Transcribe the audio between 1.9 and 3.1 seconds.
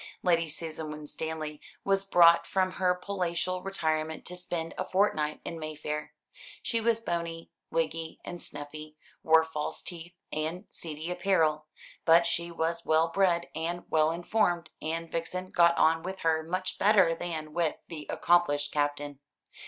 brought from her